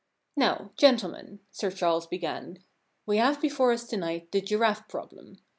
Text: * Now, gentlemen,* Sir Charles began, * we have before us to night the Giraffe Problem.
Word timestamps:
* 0.23 0.25
Now, 0.35 0.71
gentlemen,* 0.77 1.41
Sir 1.51 1.69
Charles 1.69 2.07
began, 2.07 2.63
* 2.83 3.05
we 3.05 3.17
have 3.17 3.39
before 3.39 3.71
us 3.71 3.85
to 3.89 3.97
night 3.97 4.31
the 4.31 4.41
Giraffe 4.41 4.87
Problem. 4.87 5.37